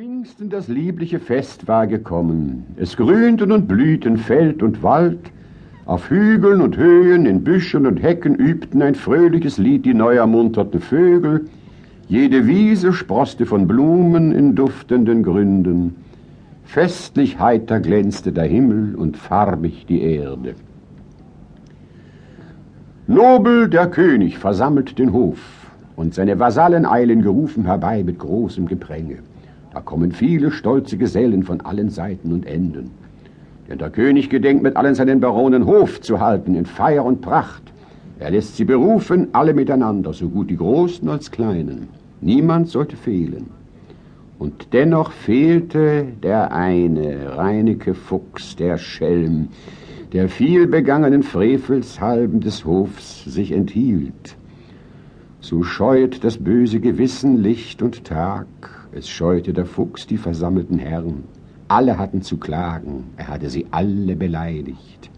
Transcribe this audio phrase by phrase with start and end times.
[0.00, 2.64] Pfingsten das liebliche Fest war gekommen.
[2.76, 5.30] Es grünten und blühten Feld und Wald.
[5.84, 10.80] Auf Hügeln und Höhen, in Büschen und Hecken übten ein fröhliches Lied die neu ermunterten
[10.80, 11.50] Vögel.
[12.08, 15.96] Jede Wiese sproßte von Blumen in duftenden Gründen.
[16.64, 20.54] Festlich heiter glänzte der Himmel und farbig die Erde.
[23.06, 25.40] Nobel der König versammelt den Hof,
[25.94, 29.18] und seine Vasallen eilen gerufen herbei mit großem Gepränge.
[29.72, 32.90] Da kommen viele stolze Gesellen von allen Seiten und Enden.
[33.68, 37.62] Denn der König gedenkt mit allen seinen Baronen Hof zu halten in Feier und Pracht.
[38.18, 41.88] Er lässt sie berufen, alle miteinander, so gut die Großen als Kleinen.
[42.20, 43.46] Niemand sollte fehlen.
[44.40, 49.48] Und dennoch fehlte der eine, Reineke Fuchs, der Schelm,
[50.12, 54.36] der viel begangenen Frevels halben des Hofs sich enthielt.
[55.42, 58.46] So scheuet das böse Gewissen Licht und Tag,
[58.92, 61.24] es scheute der Fuchs die versammelten Herren.
[61.68, 65.10] Alle hatten zu klagen, er hatte sie alle beleidigt.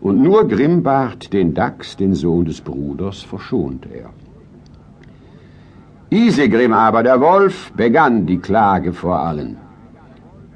[0.00, 4.10] Und nur Grimbart, den Dachs, den Sohn des Bruders, verschonte er.
[6.08, 9.58] Isegrim aber, der Wolf, begann die Klage vor allen.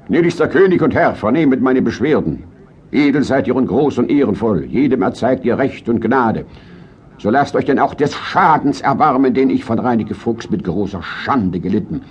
[0.07, 2.45] Gnädigster König und Herr, vernehmet meine Beschwerden.
[2.91, 6.45] Edel seid ihr und groß und ehrenvoll, jedem erzeigt ihr Recht und Gnade.
[7.23, 11.01] So lasst euch denn auch des Schadens erbarmen, den ich von Reineke Fuchs mit großer
[11.01, 12.01] Schande gelitten.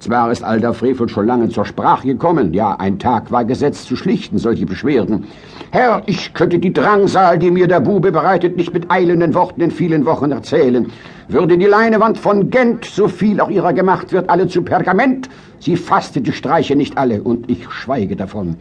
[0.00, 3.86] Zwar ist all der Frevel schon lange zur Sprache gekommen, ja, ein Tag war gesetzt
[3.86, 5.26] zu schlichten solche Beschwerden.
[5.70, 9.70] Herr, ich könnte die Drangsal, die mir der Bube bereitet, nicht mit eilenden Worten in
[9.70, 10.90] vielen Wochen erzählen.
[11.28, 15.76] Würde die Leinewand von Gent, so viel auch ihrer gemacht wird, alle zu Pergament, sie
[15.76, 18.56] fasste die Streiche nicht alle, und ich schweige davon.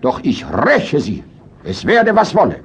[0.00, 1.22] Doch ich räche sie,
[1.64, 2.56] es werde was wolle.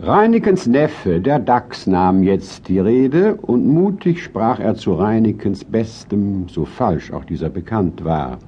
[0.00, 6.48] Reinekens Neffe, der Dachs, nahm jetzt die Rede, und mutig sprach er zu Reinekens Bestem,
[6.48, 8.38] so falsch auch dieser bekannt war.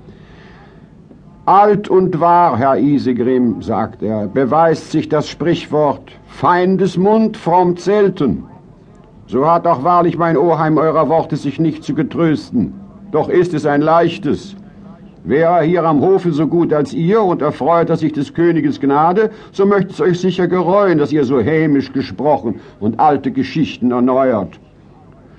[1.44, 8.42] Alt und wahr, Herr Isegrim, sagt er, beweist sich das Sprichwort, Feindesmund frommt selten.
[9.28, 12.74] So hat auch wahrlich mein Oheim eurer Worte sich nicht zu getrösten,
[13.12, 14.56] doch ist es ein leichtes.
[15.26, 18.78] Wäre er hier am Hofe so gut als ihr und erfreut er sich des Königes
[18.78, 23.90] Gnade, so möchte es euch sicher gereuen, dass ihr so hämisch gesprochen und alte Geschichten
[23.90, 24.60] erneuert.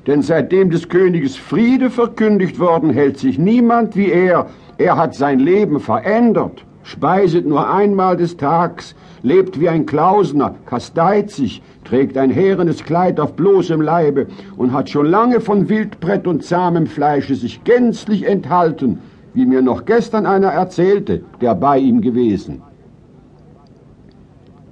[0.05, 4.47] Denn seitdem des Königes Friede verkündigt worden, hält sich niemand wie er.
[4.77, 8.93] Er hat sein Leben verändert, speiset nur einmal des Tags,
[9.23, 14.27] lebt wie ein Klausner, kasteit sich, trägt ein herenes Kleid auf bloßem Leibe
[14.57, 18.99] und hat schon lange von Wildbrett und zahmem Fleische sich gänzlich enthalten,
[19.37, 22.63] wie mir noch gestern einer erzählte, der bei ihm gewesen.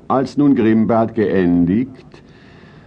[0.07, 2.23] Als nun Grimbart geendigt,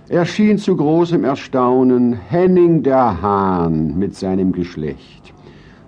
[0.09, 5.33] erschien zu großem Erstaunen Henning der Hahn mit seinem Geschlecht.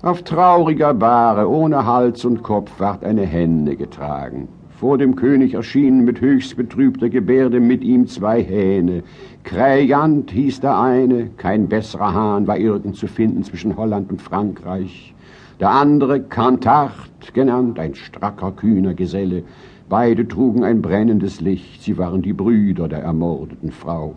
[0.03, 4.47] Auf trauriger Bahre, ohne Hals und Kopf, ward eine Henne getragen.
[4.79, 9.03] Vor dem König erschienen mit höchst betrübter Gebärde mit ihm zwei Hähne.
[9.45, 15.15] Kräjant hieß der eine, kein besserer Hahn war irgend zu finden zwischen Holland und Frankreich
[15.61, 19.43] der andere Kantart genannt, ein stracker, kühner Geselle.
[19.91, 24.15] Beide trugen ein brennendes Licht, sie waren die Brüder der ermordeten Frau.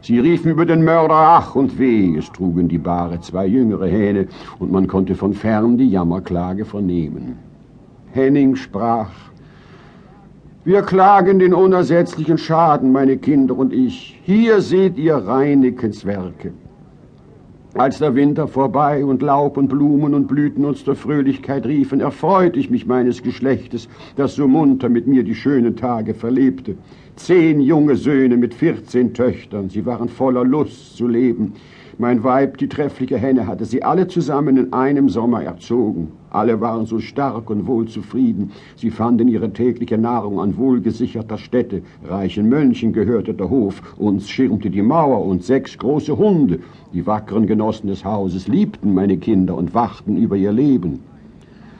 [0.00, 4.28] Sie riefen über den Mörder ach und weh, es trugen die Bahre zwei jüngere Hähne,
[4.60, 7.36] und man konnte von fern die Jammerklage vernehmen.
[8.12, 9.10] Henning sprach,
[10.66, 14.18] wir klagen den unersetzlichen Schaden, meine Kinder und ich.
[14.24, 16.52] Hier seht ihr Reinekens Werke.
[17.74, 22.56] Als der Winter vorbei und Laub und Blumen und Blüten uns zur Fröhlichkeit riefen, erfreut
[22.56, 26.74] ich mich meines Geschlechtes, das so munter mit mir die schönen Tage verlebte.
[27.16, 31.54] Zehn junge Söhne mit vierzehn Töchtern, sie waren voller Lust zu leben.
[31.96, 36.12] Mein Weib, die treffliche Henne, hatte sie alle zusammen in einem Sommer erzogen.
[36.28, 38.52] Alle waren so stark und wohlzufrieden.
[38.76, 41.80] Sie fanden ihre tägliche Nahrung an wohlgesicherter Stätte.
[42.06, 46.60] Reichen Mönchen gehörte der Hof, uns schirmte die Mauer und sechs große Hunde.
[46.92, 51.00] Die wackeren Genossen des Hauses liebten meine Kinder und wachten über ihr Leben.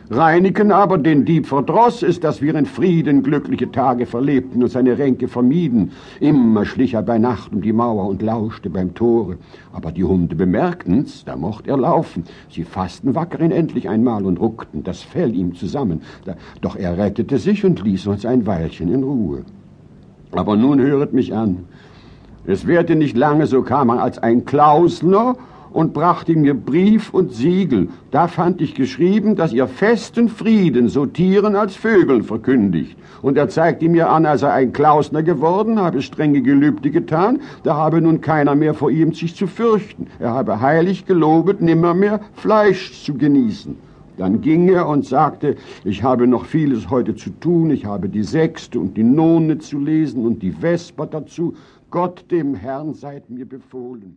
[0.09, 4.99] Reineken aber den Dieb verdross es, dass wir in Frieden glückliche Tage verlebten und seine
[4.99, 5.91] Ränke vermieden.
[6.21, 9.37] Immer schlich er bei Nacht um die Mauer und lauschte beim Tore.
[9.73, 12.23] Aber die Hunde bemerkten's, da mocht er laufen.
[12.49, 16.03] Sie fassten wacker ihn endlich einmal und ruckten das Fell ihm zusammen.
[16.61, 19.43] Doch er rettete sich und ließ uns ein Weilchen in Ruhe.
[20.31, 21.65] Aber nun höret mich an.
[22.47, 25.35] Es währte nicht lange, so kam er als ein Klausner
[25.77, 27.89] und brachte mir Brief und Siegel.
[28.11, 32.97] Da fand ich geschrieben, dass ihr festen Frieden so Tieren als Vögeln verkündigt.
[33.21, 37.77] Und er zeigte mir an, als er ein Klausner geworden, habe strenge Gelübde getan, da
[37.77, 40.07] habe nun keiner mehr vor ihm sich zu fürchten.
[40.19, 43.77] Er habe heilig gelobet, nimmermehr Fleisch zu genießen.
[44.17, 48.23] Dann ging er und sagte, ich habe noch vieles heute zu tun, ich habe die
[48.23, 51.55] Sechste und die None zu lesen und die Vesper dazu.
[51.91, 54.17] Gott dem Herrn seid mir befohlen.